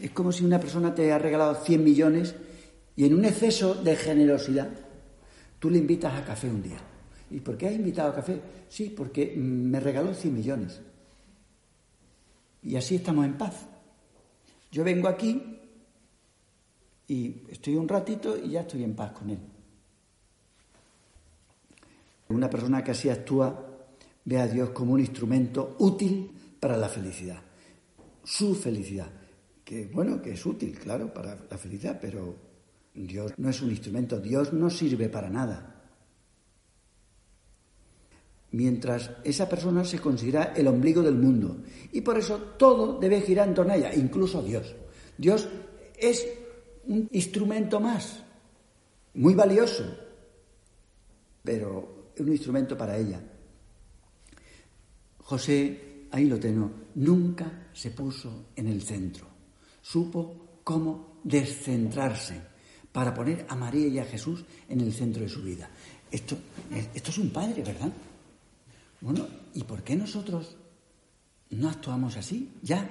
Es 0.00 0.10
como 0.10 0.32
si 0.32 0.44
una 0.44 0.58
persona 0.58 0.94
te 0.94 1.12
ha 1.12 1.18
regalado 1.18 1.54
100 1.54 1.84
millones 1.84 2.34
y 2.96 3.04
en 3.04 3.14
un 3.14 3.24
exceso 3.24 3.74
de 3.74 3.96
generosidad 3.96 4.70
tú 5.58 5.70
le 5.70 5.78
invitas 5.78 6.14
a 6.14 6.24
café 6.24 6.48
un 6.48 6.62
día. 6.62 6.78
¿Y 7.30 7.40
por 7.40 7.56
qué 7.56 7.68
has 7.68 7.74
invitado 7.74 8.10
a 8.10 8.14
café? 8.14 8.40
Sí, 8.68 8.92
porque 8.94 9.34
me 9.36 9.80
regaló 9.80 10.12
100 10.14 10.34
millones. 10.34 10.80
Y 12.62 12.76
así 12.76 12.96
estamos 12.96 13.24
en 13.24 13.36
paz. 13.36 13.66
Yo 14.70 14.84
vengo 14.84 15.08
aquí 15.08 15.58
y 17.08 17.42
estoy 17.50 17.76
un 17.76 17.88
ratito 17.88 18.36
y 18.36 18.50
ya 18.50 18.60
estoy 18.60 18.84
en 18.84 18.94
paz 18.94 19.12
con 19.12 19.30
él. 19.30 19.38
Una 22.28 22.48
persona 22.48 22.82
que 22.82 22.92
así 22.92 23.10
actúa 23.10 23.68
ve 24.24 24.38
a 24.38 24.46
Dios 24.46 24.70
como 24.70 24.94
un 24.94 25.00
instrumento 25.00 25.76
útil 25.80 26.30
para 26.58 26.76
la 26.76 26.88
felicidad. 26.88 27.42
Su 28.24 28.54
felicidad. 28.54 29.10
Que 29.64 29.86
bueno, 29.86 30.22
que 30.22 30.32
es 30.32 30.46
útil, 30.46 30.78
claro, 30.78 31.12
para 31.12 31.36
la 31.50 31.58
felicidad, 31.58 31.98
pero 32.00 32.36
Dios 32.94 33.32
no 33.36 33.50
es 33.50 33.60
un 33.62 33.70
instrumento, 33.70 34.20
Dios 34.20 34.52
no 34.52 34.70
sirve 34.70 35.08
para 35.08 35.28
nada. 35.28 35.71
Mientras 38.52 39.10
esa 39.24 39.48
persona 39.48 39.84
se 39.84 39.98
considera 39.98 40.52
el 40.54 40.68
ombligo 40.68 41.02
del 41.02 41.14
mundo. 41.14 41.62
Y 41.92 42.02
por 42.02 42.18
eso 42.18 42.38
todo 42.58 42.98
debe 42.98 43.22
girar 43.22 43.48
en 43.48 43.54
torno 43.54 43.72
a 43.72 43.76
ella, 43.76 43.94
incluso 43.94 44.42
Dios. 44.42 44.74
Dios 45.16 45.48
es 45.96 46.26
un 46.86 47.08
instrumento 47.12 47.80
más, 47.80 48.22
muy 49.14 49.34
valioso, 49.34 49.84
pero 51.42 52.12
un 52.18 52.28
instrumento 52.28 52.76
para 52.76 52.96
ella. 52.96 53.20
José 55.18 56.06
ahí 56.10 56.26
lo 56.26 56.38
tengo, 56.38 56.70
nunca 56.96 57.68
se 57.72 57.90
puso 57.90 58.46
en 58.56 58.68
el 58.68 58.82
centro. 58.82 59.26
Supo 59.80 60.60
cómo 60.62 61.20
descentrarse 61.24 62.40
para 62.92 63.14
poner 63.14 63.46
a 63.48 63.56
María 63.56 63.88
y 63.88 63.98
a 63.98 64.04
Jesús 64.04 64.44
en 64.68 64.80
el 64.80 64.92
centro 64.92 65.22
de 65.22 65.28
su 65.28 65.42
vida. 65.42 65.70
Esto, 66.10 66.36
esto 66.94 67.10
es 67.10 67.18
un 67.18 67.30
padre, 67.30 67.62
¿verdad? 67.62 67.90
Bueno, 69.02 69.26
¿y 69.52 69.64
por 69.64 69.82
qué 69.82 69.96
nosotros 69.96 70.56
no 71.50 71.68
actuamos 71.68 72.16
así? 72.16 72.52
Ya. 72.62 72.88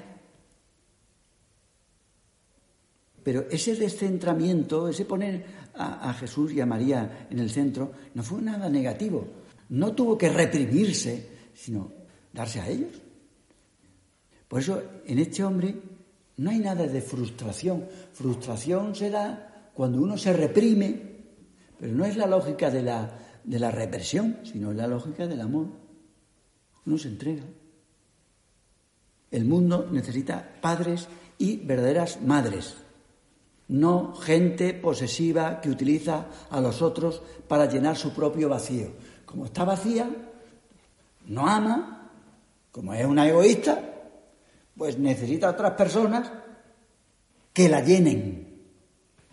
Pero 3.24 3.48
ese 3.50 3.76
descentramiento, 3.76 4.90
ese 4.90 5.06
poner 5.06 5.46
a, 5.74 6.14
Jesús 6.14 6.52
y 6.52 6.60
a 6.60 6.66
María 6.66 7.28
en 7.30 7.40
el 7.40 7.50
centro, 7.50 7.94
no 8.14 8.24
fue 8.24 8.42
nada 8.42 8.70
negativo. 8.70 9.26
No 9.70 9.94
tuvo 9.94 10.18
que 10.18 10.28
reprimirse, 10.28 11.30
sino 11.54 11.90
darse 12.34 12.60
a 12.60 12.68
ellos. 12.68 12.92
Por 14.50 14.60
eso 14.60 14.84
en 15.06 15.18
este 15.18 15.46
hombre 15.46 15.74
no 16.36 16.50
hay 16.50 16.60
nada 16.60 16.88
de 16.88 17.02
frustración. 17.02 17.86
Frustración 18.12 18.94
se 18.96 19.10
da 19.10 19.72
cuando 19.74 20.02
uno 20.02 20.18
se 20.18 20.34
reprime, 20.34 21.02
pero 21.80 21.94
no 21.94 22.04
es 22.04 22.18
la 22.18 22.28
lógica 22.28 22.70
de 22.70 22.84
la, 22.84 23.18
de 23.46 23.60
la 23.60 23.72
represión, 23.72 24.40
sino 24.44 24.74
la 24.74 24.88
lógica 24.88 25.26
del 25.26 25.40
amor. 25.40 25.81
Uno 26.86 26.98
se 26.98 27.08
entrega. 27.08 27.44
El 29.30 29.46
mundo 29.46 29.88
necesita 29.92 30.58
padres 30.62 31.08
y 31.38 31.58
verdaderas 31.58 32.22
madres. 32.22 32.76
no 33.72 34.14
gente 34.16 34.74
posesiva 34.74 35.62
que 35.62 35.70
utiliza 35.70 36.26
a 36.50 36.60
los 36.60 36.82
otros 36.82 37.22
para 37.48 37.68
llenar 37.68 37.96
su 37.96 38.14
propio 38.14 38.50
vacío. 38.50 38.92
Como 39.26 39.46
está 39.46 39.64
vacía, 39.64 40.10
no 41.28 41.48
ama, 41.48 42.12
como 42.72 42.94
es 42.94 43.06
una 43.06 43.26
egoísta, 43.26 43.82
pues 44.76 45.00
necesita 45.00 45.48
a 45.48 45.52
otras 45.52 45.72
personas 45.76 46.30
que 47.54 47.70
la 47.70 47.82
llenen. 47.82 48.60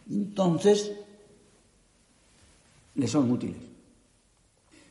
Entonces, 0.09 0.93
le 2.95 3.09
son 3.09 3.31
útiles. 3.33 3.61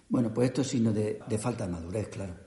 Bueno, 0.10 0.34
pues 0.34 0.50
esto 0.50 0.62
es 0.62 0.68
signo 0.68 0.92
de, 0.92 1.22
de 1.26 1.38
falta 1.38 1.66
de 1.66 1.72
madurez, 1.72 2.10
claro. 2.10 2.47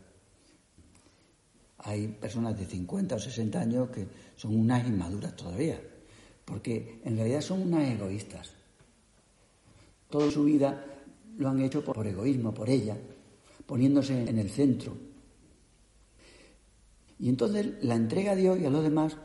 Hay 1.84 2.08
personas 2.08 2.58
de 2.58 2.66
50 2.66 3.14
o 3.14 3.18
60 3.18 3.60
años 3.60 3.90
que 3.90 4.06
son 4.36 4.54
unas 4.56 4.86
inmaduras 4.86 5.34
todavía, 5.34 5.80
porque 6.44 7.00
en 7.04 7.16
realidad 7.16 7.40
son 7.40 7.62
unas 7.62 7.88
egoístas. 7.88 8.52
Toda 10.08 10.30
su 10.30 10.44
vida 10.44 10.84
lo 11.38 11.48
han 11.48 11.60
hecho 11.60 11.82
por, 11.82 12.06
egoísmo, 12.06 12.52
por 12.52 12.68
ella, 12.68 12.96
poniéndose 13.66 14.28
en 14.28 14.38
el 14.38 14.50
centro. 14.50 14.96
Y 17.18 17.28
entonces 17.28 17.74
la 17.82 17.94
entrega 17.94 18.32
a 18.32 18.36
Dios 18.36 18.58
y 18.60 18.66
a 18.66 18.70
los 18.70 18.82
demás 18.82 19.16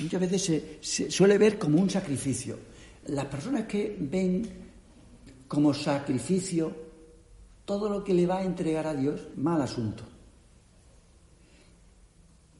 muchas 0.00 0.20
veces 0.20 0.42
se, 0.42 0.78
se 0.80 1.10
suele 1.10 1.38
ver 1.38 1.58
como 1.58 1.80
un 1.80 1.90
sacrificio. 1.90 2.58
Las 3.06 3.26
personas 3.26 3.66
que 3.66 3.96
ven 4.00 4.46
como 5.48 5.74
sacrificio 5.74 6.84
todo 7.64 7.88
lo 7.88 8.04
que 8.04 8.14
le 8.14 8.26
va 8.26 8.38
a 8.38 8.44
entregar 8.44 8.86
a 8.86 8.94
Dios, 8.94 9.28
mal 9.36 9.60
asunto. 9.62 10.04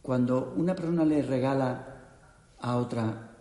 Cuando 0.04 0.52
una 0.54 0.74
persona 0.74 1.02
le 1.02 1.22
regala 1.22 2.58
a 2.60 2.76
otra, 2.76 3.38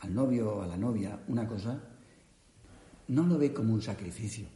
al 0.00 0.12
novio 0.12 0.56
o 0.56 0.62
a 0.62 0.66
la 0.66 0.76
novia, 0.76 1.16
una 1.28 1.46
cosa, 1.46 1.78
no 3.06 3.22
lo 3.22 3.38
ve 3.38 3.52
como 3.52 3.74
un 3.74 3.80
sacrificio. 3.80 4.48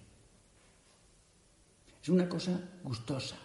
Es 2.03 2.09
una 2.09 2.29
cosa 2.29 2.59
gustosa. 2.83 3.37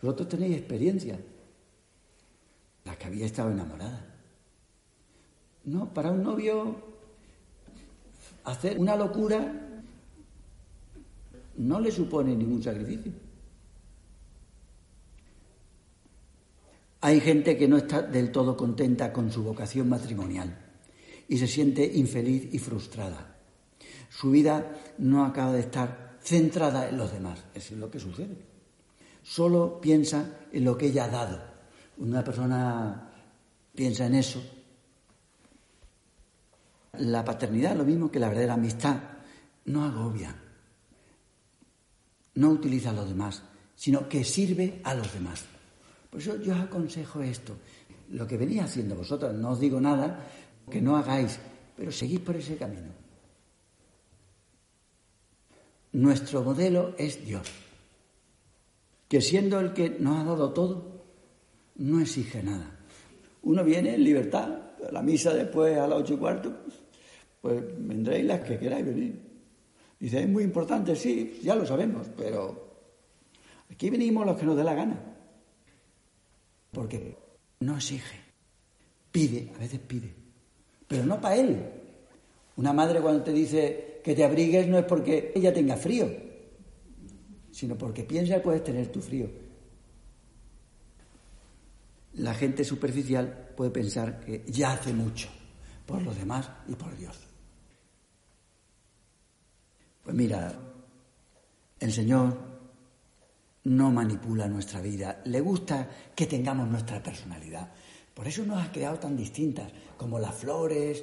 Vosotros 0.00 0.28
tenéis 0.28 0.58
experiencia, 0.58 1.18
la 2.84 2.96
que 2.96 3.06
había 3.06 3.26
estado 3.26 3.50
enamorada. 3.50 4.14
No, 5.64 5.92
para 5.92 6.12
un 6.12 6.22
novio 6.22 6.76
hacer 8.44 8.78
una 8.78 8.94
locura 8.94 9.80
no 11.56 11.80
le 11.80 11.90
supone 11.90 12.36
ningún 12.36 12.62
sacrificio. 12.62 13.23
Hay 17.04 17.20
gente 17.20 17.58
que 17.58 17.68
no 17.68 17.76
está 17.76 18.00
del 18.00 18.32
todo 18.32 18.56
contenta 18.56 19.12
con 19.12 19.30
su 19.30 19.44
vocación 19.44 19.90
matrimonial 19.90 20.56
y 21.28 21.36
se 21.36 21.46
siente 21.46 21.84
infeliz 21.84 22.48
y 22.50 22.58
frustrada. 22.58 23.36
Su 24.08 24.30
vida 24.30 24.94
no 24.96 25.26
acaba 25.26 25.52
de 25.52 25.60
estar 25.60 26.16
centrada 26.22 26.88
en 26.88 26.96
los 26.96 27.12
demás. 27.12 27.44
Eso 27.52 27.74
es 27.74 27.80
lo 27.80 27.90
que 27.90 28.00
sucede. 28.00 28.38
Solo 29.22 29.82
piensa 29.82 30.46
en 30.50 30.64
lo 30.64 30.78
que 30.78 30.86
ella 30.86 31.04
ha 31.04 31.08
dado. 31.08 31.42
Una 31.98 32.24
persona 32.24 33.12
piensa 33.74 34.06
en 34.06 34.14
eso. 34.14 34.42
La 37.00 37.22
paternidad, 37.22 37.76
lo 37.76 37.84
mismo 37.84 38.10
que 38.10 38.18
la 38.18 38.28
verdadera 38.28 38.54
amistad, 38.54 38.96
no 39.66 39.84
agobia, 39.84 40.34
no 42.36 42.48
utiliza 42.48 42.88
a 42.88 42.94
los 42.94 43.10
demás, 43.10 43.42
sino 43.74 44.08
que 44.08 44.24
sirve 44.24 44.80
a 44.84 44.94
los 44.94 45.12
demás. 45.12 45.44
Por 46.14 46.22
eso 46.22 46.40
yo 46.40 46.54
os 46.54 46.60
aconsejo 46.60 47.22
esto. 47.26 47.58
Lo 48.10 48.24
que 48.24 48.38
venís 48.38 48.62
haciendo 48.62 48.94
vosotros, 48.94 49.34
no 49.34 49.50
os 49.50 49.58
digo 49.58 49.80
nada 49.80 50.30
que 50.70 50.80
no 50.80 50.94
hagáis, 50.94 51.40
pero 51.74 51.90
seguid 51.90 52.20
por 52.20 52.36
ese 52.36 52.54
camino. 52.54 52.94
Nuestro 55.90 56.44
modelo 56.44 56.94
es 56.98 57.18
Dios, 57.26 57.50
que 59.08 59.20
siendo 59.20 59.58
el 59.58 59.72
que 59.72 59.90
nos 59.90 60.20
ha 60.20 60.22
dado 60.22 60.52
todo, 60.52 61.02
no 61.82 61.98
exige 61.98 62.44
nada. 62.44 62.70
Uno 63.42 63.64
viene 63.64 63.96
en 63.96 64.04
libertad, 64.04 64.70
la 64.92 65.02
misa 65.02 65.34
después 65.34 65.76
a 65.76 65.88
las 65.88 65.98
ocho 65.98 66.14
y 66.14 66.18
cuarto, 66.18 66.54
pues 67.42 67.60
vendréis 67.76 68.24
las 68.24 68.38
que 68.42 68.56
queráis 68.56 68.86
venir. 68.86 69.18
Dice, 69.98 70.22
es 70.22 70.28
muy 70.28 70.44
importante, 70.44 70.94
sí, 70.94 71.40
ya 71.42 71.56
lo 71.56 71.66
sabemos, 71.66 72.06
pero 72.16 72.86
aquí 73.68 73.90
venimos 73.90 74.24
los 74.24 74.38
que 74.38 74.46
nos 74.46 74.56
dé 74.56 74.62
la 74.62 74.74
gana 74.74 75.13
porque 76.74 77.16
no 77.60 77.76
exige, 77.76 78.20
pide, 79.10 79.50
a 79.54 79.58
veces 79.58 79.80
pide, 79.80 80.14
pero 80.86 81.06
no 81.06 81.18
para 81.18 81.36
él. 81.36 81.70
Una 82.56 82.74
madre 82.74 83.00
cuando 83.00 83.24
te 83.24 83.32
dice 83.32 84.00
que 84.04 84.14
te 84.14 84.22
abrigues 84.22 84.68
no 84.68 84.78
es 84.78 84.84
porque 84.84 85.32
ella 85.34 85.54
tenga 85.54 85.76
frío, 85.76 86.06
sino 87.50 87.78
porque 87.78 88.04
piensa 88.04 88.34
que 88.34 88.40
puedes 88.40 88.62
tener 88.62 88.92
tu 88.92 89.00
frío. 89.00 89.30
La 92.14 92.34
gente 92.34 92.62
superficial 92.62 93.52
puede 93.56 93.70
pensar 93.70 94.20
que 94.20 94.44
ya 94.46 94.74
hace 94.74 94.92
mucho 94.92 95.28
por 95.86 96.02
los 96.02 96.16
demás 96.16 96.48
y 96.68 96.74
por 96.74 96.96
Dios. 96.96 97.18
Pues 100.04 100.14
mira, 100.14 100.52
el 101.80 101.92
Señor 101.92 102.53
no 103.64 103.90
manipula 103.90 104.46
nuestra 104.46 104.80
vida, 104.80 105.22
le 105.24 105.40
gusta 105.40 105.88
que 106.14 106.26
tengamos 106.26 106.68
nuestra 106.68 107.02
personalidad. 107.02 107.70
Por 108.12 108.28
eso 108.28 108.44
nos 108.44 108.62
ha 108.62 108.70
creado 108.70 108.98
tan 108.98 109.16
distintas, 109.16 109.72
como 109.96 110.18
las 110.18 110.34
flores. 110.34 111.02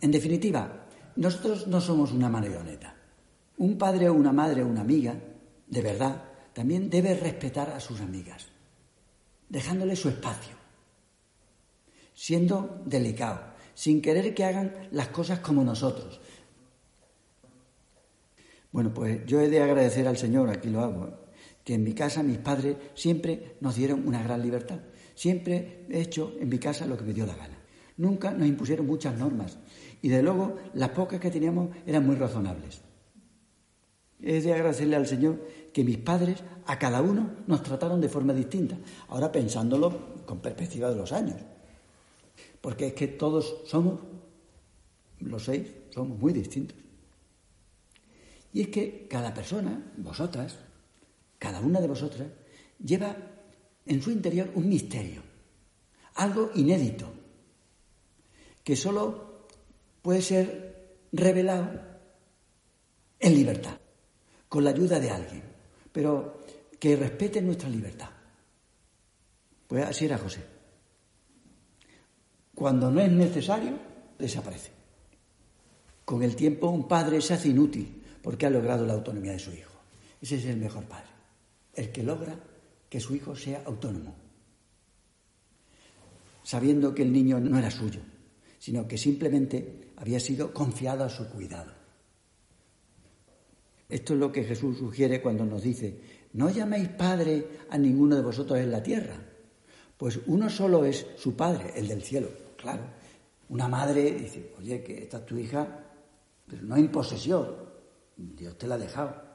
En 0.00 0.10
definitiva, 0.10 0.86
nosotros 1.16 1.66
no 1.66 1.80
somos 1.80 2.12
una 2.12 2.28
marioneta. 2.28 2.96
Un 3.58 3.76
padre 3.76 4.08
o 4.08 4.14
una 4.14 4.32
madre 4.32 4.62
o 4.62 4.66
una 4.66 4.80
amiga, 4.80 5.14
de 5.66 5.82
verdad, 5.82 6.24
también 6.54 6.90
debe 6.90 7.14
respetar 7.14 7.70
a 7.70 7.80
sus 7.80 8.00
amigas, 8.00 8.46
dejándole 9.48 9.94
su 9.94 10.08
espacio, 10.08 10.56
siendo 12.14 12.82
delicado, 12.84 13.40
sin 13.74 14.02
querer 14.02 14.34
que 14.34 14.44
hagan 14.44 14.88
las 14.90 15.08
cosas 15.08 15.40
como 15.40 15.62
nosotros. 15.64 16.20
Bueno, 18.70 18.92
pues 18.92 19.24
yo 19.26 19.40
he 19.40 19.48
de 19.48 19.62
agradecer 19.62 20.08
al 20.08 20.16
Señor, 20.16 20.48
aquí 20.48 20.70
lo 20.70 20.80
hago, 20.80 21.21
que 21.64 21.74
en 21.74 21.84
mi 21.84 21.94
casa 21.94 22.22
mis 22.22 22.38
padres 22.38 22.76
siempre 22.94 23.56
nos 23.60 23.76
dieron 23.76 24.06
una 24.06 24.22
gran 24.22 24.42
libertad. 24.42 24.80
Siempre 25.14 25.86
he 25.90 26.00
hecho 26.00 26.34
en 26.40 26.48
mi 26.48 26.58
casa 26.58 26.86
lo 26.86 26.96
que 26.96 27.04
me 27.04 27.12
dio 27.12 27.26
la 27.26 27.36
gana. 27.36 27.58
Nunca 27.96 28.32
nos 28.32 28.48
impusieron 28.48 28.86
muchas 28.86 29.18
normas 29.18 29.58
y 30.00 30.08
de 30.08 30.22
luego 30.22 30.56
las 30.74 30.90
pocas 30.90 31.20
que 31.20 31.30
teníamos 31.30 31.70
eran 31.86 32.06
muy 32.06 32.16
razonables. 32.16 32.80
He 34.20 34.40
de 34.40 34.52
agradecerle 34.52 34.96
al 34.96 35.06
Señor 35.06 35.44
que 35.72 35.84
mis 35.84 35.98
padres 35.98 36.42
a 36.66 36.78
cada 36.78 37.02
uno 37.02 37.30
nos 37.46 37.62
trataron 37.62 38.00
de 38.00 38.08
forma 38.08 38.32
distinta, 38.32 38.78
ahora 39.08 39.32
pensándolo 39.32 40.24
con 40.26 40.40
perspectiva 40.40 40.90
de 40.90 40.96
los 40.96 41.12
años. 41.12 41.40
Porque 42.60 42.88
es 42.88 42.92
que 42.94 43.08
todos 43.08 43.62
somos, 43.66 44.00
los 45.18 45.44
seis, 45.44 45.66
somos 45.90 46.18
muy 46.18 46.32
distintos. 46.32 46.78
Y 48.52 48.62
es 48.62 48.68
que 48.68 49.06
cada 49.08 49.34
persona, 49.34 49.92
vosotras, 49.96 50.58
cada 51.42 51.58
una 51.58 51.80
de 51.80 51.88
vosotras, 51.88 52.28
lleva 52.78 53.16
en 53.84 54.00
su 54.00 54.12
interior 54.12 54.52
un 54.54 54.68
misterio, 54.68 55.20
algo 56.14 56.52
inédito, 56.54 57.12
que 58.62 58.76
solo 58.76 59.48
puede 60.02 60.22
ser 60.22 61.00
revelado 61.10 61.80
en 63.18 63.34
libertad, 63.34 63.76
con 64.48 64.62
la 64.62 64.70
ayuda 64.70 65.00
de 65.00 65.10
alguien, 65.10 65.42
pero 65.90 66.44
que 66.78 66.94
respete 66.94 67.42
nuestra 67.42 67.68
libertad. 67.68 68.10
Pues 69.66 69.84
así 69.84 70.04
era 70.04 70.18
José. 70.18 70.44
Cuando 72.54 72.88
no 72.88 73.00
es 73.00 73.10
necesario, 73.10 73.80
desaparece. 74.16 74.70
Con 76.04 76.22
el 76.22 76.36
tiempo 76.36 76.68
un 76.68 76.86
padre 76.86 77.20
se 77.20 77.34
hace 77.34 77.48
inútil 77.48 78.00
porque 78.22 78.46
ha 78.46 78.50
logrado 78.50 78.86
la 78.86 78.92
autonomía 78.92 79.32
de 79.32 79.40
su 79.40 79.50
hijo. 79.50 79.72
Ese 80.20 80.36
es 80.36 80.44
el 80.44 80.58
mejor 80.58 80.84
padre 80.84 81.11
el 81.74 81.90
que 81.90 82.02
logra 82.02 82.38
que 82.88 83.00
su 83.00 83.14
hijo 83.14 83.34
sea 83.34 83.62
autónomo, 83.64 84.14
sabiendo 86.42 86.94
que 86.94 87.02
el 87.02 87.12
niño 87.12 87.40
no 87.40 87.58
era 87.58 87.70
suyo, 87.70 88.00
sino 88.58 88.86
que 88.86 88.98
simplemente 88.98 89.92
había 89.96 90.20
sido 90.20 90.52
confiado 90.52 91.04
a 91.04 91.08
su 91.08 91.28
cuidado. 91.28 91.72
Esto 93.88 94.14
es 94.14 94.20
lo 94.20 94.32
que 94.32 94.44
Jesús 94.44 94.78
sugiere 94.78 95.20
cuando 95.20 95.44
nos 95.44 95.62
dice, 95.62 96.00
no 96.34 96.50
llaméis 96.50 96.88
padre 96.88 97.46
a 97.68 97.76
ninguno 97.76 98.16
de 98.16 98.22
vosotros 98.22 98.58
en 98.58 98.70
la 98.70 98.82
tierra, 98.82 99.16
pues 99.96 100.20
uno 100.26 100.48
solo 100.48 100.84
es 100.84 101.06
su 101.16 101.36
padre, 101.36 101.72
el 101.76 101.88
del 101.88 102.02
cielo. 102.02 102.28
Claro, 102.56 102.82
una 103.50 103.68
madre 103.68 104.12
dice, 104.12 104.52
oye, 104.58 104.82
que 104.82 105.02
esta 105.02 105.18
es 105.18 105.26
tu 105.26 105.36
hija, 105.36 105.66
pero 106.46 106.62
no 106.62 106.76
en 106.76 106.90
posesión, 106.90 107.54
Dios 108.16 108.56
te 108.56 108.66
la 108.66 108.76
ha 108.76 108.78
dejado. 108.78 109.31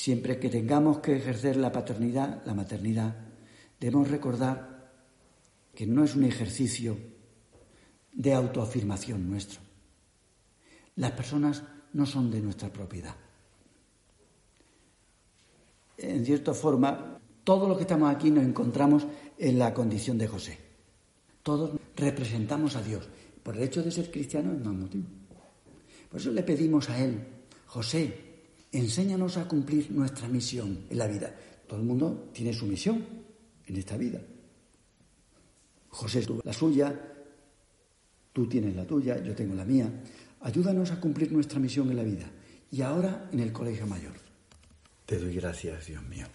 Siempre 0.00 0.38
que 0.38 0.48
tengamos 0.48 1.00
que 1.00 1.14
ejercer 1.14 1.56
la 1.56 1.70
paternidad, 1.70 2.42
la 2.46 2.54
maternidad, 2.54 3.14
debemos 3.78 4.08
recordar 4.08 4.90
que 5.74 5.86
no 5.86 6.04
es 6.04 6.16
un 6.16 6.24
ejercicio 6.24 6.96
de 8.10 8.32
autoafirmación 8.32 9.28
nuestro. 9.28 9.60
Las 10.96 11.10
personas 11.10 11.62
no 11.92 12.06
son 12.06 12.30
de 12.30 12.40
nuestra 12.40 12.72
propiedad. 12.72 13.14
En 15.98 16.24
cierta 16.24 16.54
forma, 16.54 17.20
todos 17.44 17.68
los 17.68 17.76
que 17.76 17.82
estamos 17.82 18.10
aquí 18.10 18.30
nos 18.30 18.44
encontramos 18.44 19.06
en 19.36 19.58
la 19.58 19.74
condición 19.74 20.16
de 20.16 20.28
José. 20.28 20.58
Todos 21.42 21.72
representamos 21.96 22.74
a 22.74 22.82
Dios. 22.82 23.06
Por 23.42 23.54
el 23.54 23.64
hecho 23.64 23.82
de 23.82 23.90
ser 23.90 24.10
cristianos 24.10 24.56
es 24.56 24.64
más 24.64 24.74
motivo. 24.74 25.08
Por 26.10 26.18
eso 26.18 26.30
le 26.30 26.42
pedimos 26.42 26.88
a 26.88 26.98
Él, 27.04 27.22
José, 27.66 28.29
enséñanos 28.72 29.36
a 29.36 29.48
cumplir 29.48 29.90
nuestra 29.90 30.28
misión 30.28 30.86
en 30.88 30.98
la 30.98 31.06
vida. 31.06 31.34
Todo 31.66 31.80
el 31.80 31.86
mundo 31.86 32.30
tiene 32.32 32.52
su 32.52 32.66
misión 32.66 33.04
en 33.66 33.76
esta 33.76 33.96
vida. 33.96 34.20
José 35.88 36.22
tuvo 36.22 36.40
la 36.44 36.52
suya, 36.52 36.94
tú 38.32 38.48
tienes 38.48 38.76
la 38.76 38.86
tuya, 38.86 39.22
yo 39.22 39.34
tengo 39.34 39.54
la 39.54 39.64
mía. 39.64 39.90
Ayúdanos 40.40 40.90
a 40.90 41.00
cumplir 41.00 41.32
nuestra 41.32 41.58
misión 41.58 41.90
en 41.90 41.96
la 41.96 42.02
vida 42.02 42.30
y 42.70 42.82
ahora 42.82 43.28
en 43.32 43.40
el 43.40 43.52
colegio 43.52 43.86
mayor. 43.86 44.14
Te 45.04 45.18
doy 45.18 45.34
gracias, 45.34 45.86
Dios 45.86 46.02
mío, 46.04 46.26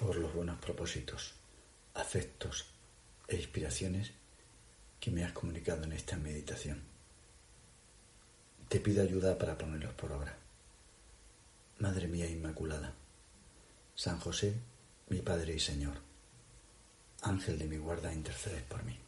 por 0.00 0.16
los 0.16 0.34
buenos 0.34 0.58
propósitos, 0.58 1.34
afectos 1.94 2.66
e 3.28 3.36
inspiraciones 3.36 4.12
que 4.98 5.10
me 5.10 5.24
has 5.24 5.32
comunicado 5.32 5.84
en 5.84 5.92
esta 5.92 6.16
meditación. 6.16 6.80
Te 8.68 8.80
pido 8.80 9.02
ayuda 9.02 9.38
para 9.38 9.56
ponerlos 9.56 9.94
por 9.94 10.10
obra. 10.10 10.45
Madre 11.78 12.08
mía 12.08 12.26
Inmaculada, 12.26 12.94
San 13.94 14.18
José, 14.18 14.54
mi 15.08 15.20
Padre 15.20 15.54
y 15.54 15.60
Señor, 15.60 15.98
Ángel 17.20 17.58
de 17.58 17.66
mi 17.66 17.76
guarda, 17.76 18.14
intercedes 18.14 18.62
por 18.62 18.82
mí. 18.84 19.05